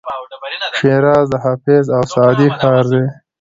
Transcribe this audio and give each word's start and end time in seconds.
شیراز 0.79 1.25
د 1.33 1.35
حافظ 1.45 1.85
او 1.95 2.03
سعدي 2.13 2.47
ښار 2.59 2.83
دی. 2.91 3.03